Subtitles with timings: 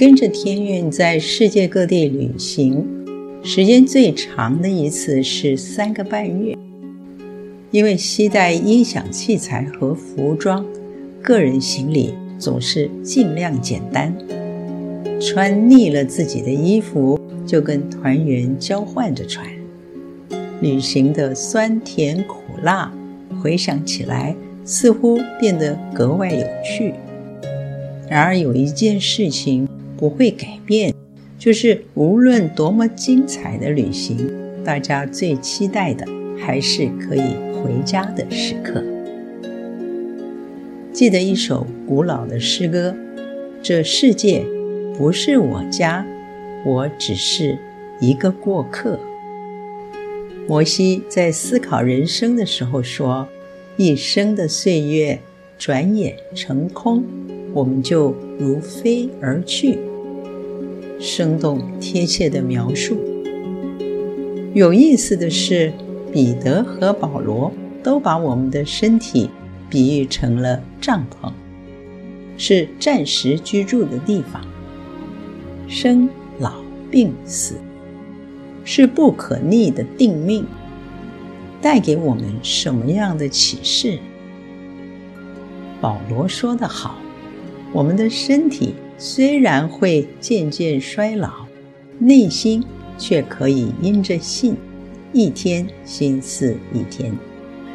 [0.00, 2.82] 跟着天运在世界各地旅行，
[3.42, 6.56] 时间最长的一次是三个半月。
[7.70, 10.64] 因为携带音响器材和服装，
[11.20, 14.10] 个人行李总是尽量简单。
[15.20, 19.46] 穿腻了自己的衣服，就跟团员交换着穿。
[20.62, 22.90] 旅行的酸甜苦辣，
[23.42, 26.94] 回想起来似乎变得格外有趣。
[28.08, 29.68] 然而有一件事情，
[30.00, 30.94] 不会改变，
[31.38, 34.32] 就是无论多么精彩的旅行，
[34.64, 36.06] 大家最期待的
[36.38, 38.82] 还是可以回家的时刻。
[40.90, 42.96] 记得一首古老的诗歌
[43.62, 44.42] ：“这世界
[44.96, 46.06] 不是我家，
[46.64, 47.58] 我只是
[48.00, 48.98] 一个过客。”
[50.48, 53.28] 摩西在思考人生的时候说
[53.76, 55.18] ：“一生的岁月
[55.58, 57.04] 转眼成空，
[57.52, 59.78] 我们就如飞而去。”
[61.00, 62.98] 生动贴切的描述。
[64.52, 65.72] 有意思的是，
[66.12, 67.50] 彼得和保罗
[67.82, 69.30] 都把我们的身体
[69.70, 71.32] 比喻成了帐篷，
[72.36, 74.44] 是暂时居住的地方。
[75.66, 76.06] 生
[76.38, 76.54] 老
[76.90, 77.54] 病死
[78.64, 80.44] 是不可逆的定命，
[81.62, 83.98] 带给我们什么样的启示？
[85.80, 86.98] 保罗说得好，
[87.72, 88.74] 我们的身体。
[89.02, 91.46] 虽然会渐渐衰老，
[91.98, 92.62] 内心
[92.98, 94.54] 却可以因着信，
[95.14, 97.10] 一天新似一天。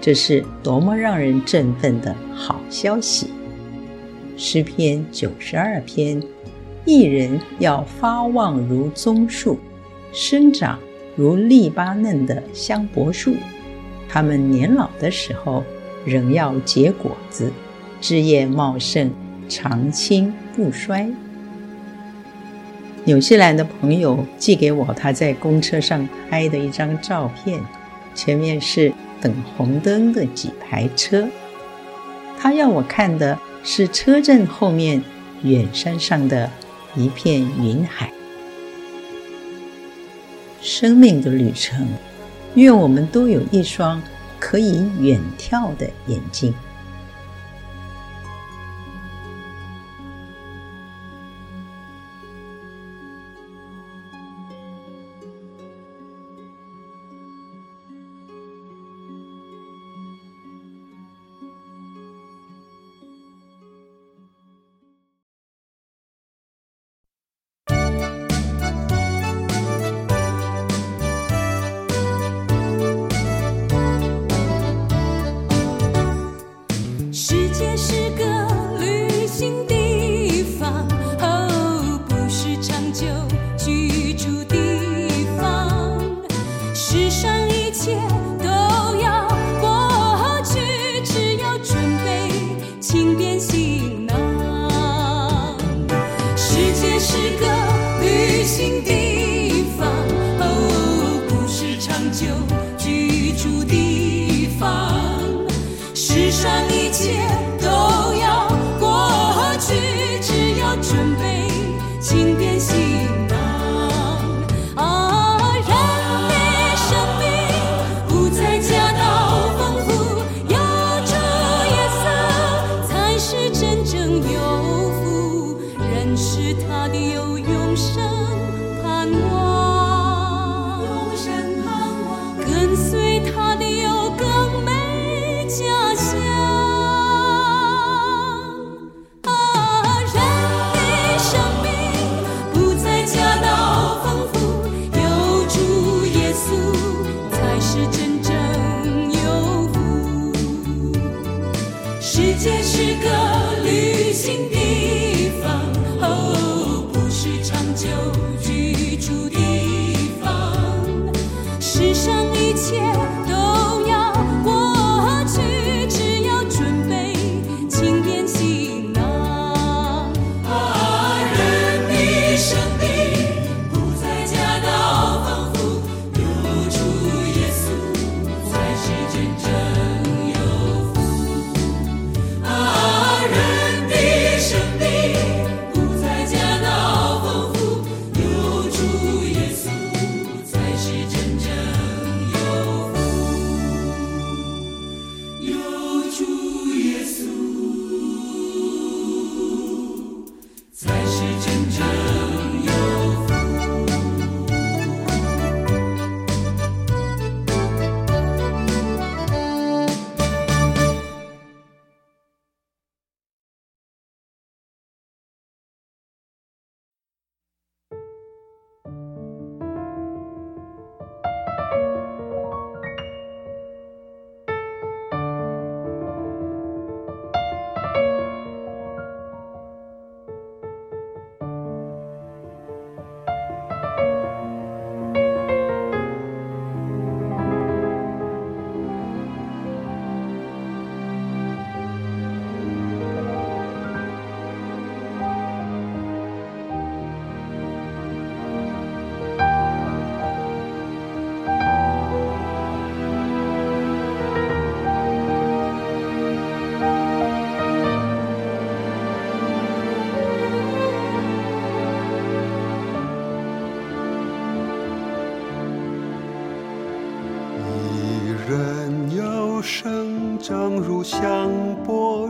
[0.00, 3.26] 这是多么让人振奋的好消息！
[4.36, 6.22] 诗篇九十二篇，
[6.84, 9.58] 一人要发旺如棕树，
[10.12, 10.78] 生长
[11.16, 13.34] 如利巴嫩的香柏树。
[14.08, 15.64] 他们年老的时候，
[16.04, 17.52] 仍要结果子，
[18.00, 19.10] 枝叶茂盛。
[19.48, 21.08] 长青不衰。
[23.04, 27.58] 纽西兰的朋友寄给我他在公车上拍的一张照片，
[28.14, 31.26] 前面是等红灯的几排车。
[32.38, 35.02] 他要我看的是车阵后面
[35.42, 36.50] 远山上的
[36.94, 38.12] 一片云海。
[40.60, 41.86] 生命的旅程，
[42.54, 44.02] 愿我们都有一双
[44.38, 46.52] 可以远眺的眼睛。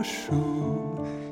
[0.03, 0.33] 树。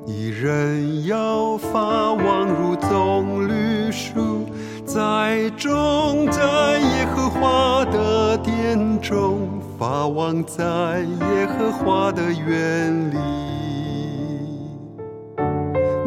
[0.05, 4.45] 一人要发望如棕榈树，
[4.85, 6.41] 栽种在
[6.79, 9.47] 耶和华的殿中，
[9.77, 13.17] 发望在耶和华的园里。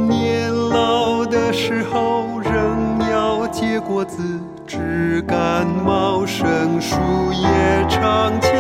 [0.09, 2.40] 年老的时候
[3.81, 4.23] 果子，
[4.67, 6.97] 枝干茂盛，树
[7.33, 8.51] 叶常青，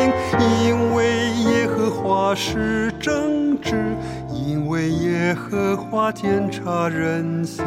[0.64, 3.94] 因为耶和华是正直。
[4.32, 7.64] 因为耶和华监察人心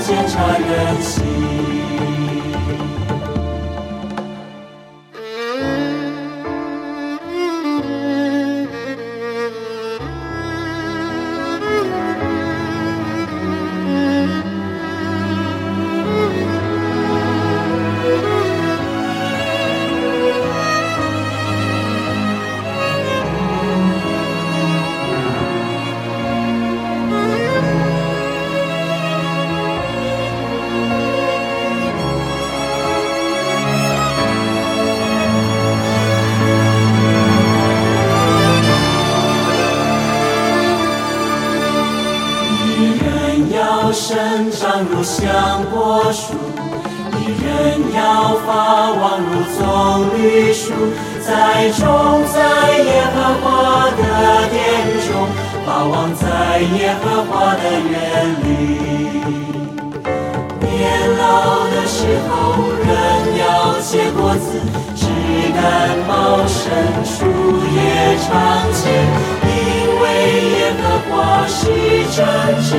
[0.00, 1.77] 检查人心。
[44.08, 44.16] 生
[44.50, 46.32] 长如香柏树，
[47.12, 50.72] 你人要发望如棕榈树，
[51.20, 52.38] 栽种在
[52.78, 53.44] 耶和华
[53.90, 54.00] 的
[54.48, 54.56] 殿
[55.06, 55.28] 中，
[55.66, 56.24] 发望在
[56.78, 57.92] 耶和华的园
[58.44, 58.48] 里。
[60.62, 60.74] 年
[61.18, 62.32] 老的时候，
[62.80, 62.88] 仍
[63.36, 64.58] 要结果子，
[65.58, 66.70] 枝干茂盛，
[67.04, 67.26] 树
[67.74, 68.30] 叶常
[68.72, 68.78] 青。
[69.42, 69.50] 因
[70.00, 70.04] 为
[70.54, 71.60] 耶和华是
[72.14, 72.22] 正
[72.62, 72.70] 直，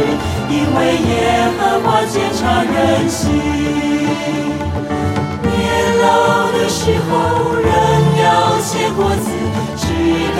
[0.49, 1.11] 因为耶
[1.57, 3.19] 和华鉴察人心。
[5.43, 5.51] 年
[6.01, 6.07] 老
[6.53, 7.11] 的时候，
[7.53, 7.67] 仍
[8.23, 8.25] 要
[8.61, 9.27] 结果子，
[9.75, 9.83] 枝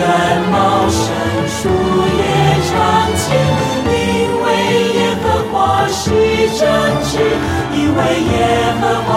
[0.50, 0.98] 茂盛，
[1.46, 1.68] 树
[2.16, 2.20] 叶
[2.70, 2.72] 长
[3.16, 3.20] 青。
[3.84, 3.92] 因
[4.42, 4.46] 为
[4.94, 6.08] 耶和华是
[6.58, 6.64] 正
[7.04, 7.12] 直，
[7.74, 7.98] 因为
[8.32, 9.10] 耶和华。